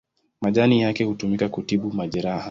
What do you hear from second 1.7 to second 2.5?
majeraha.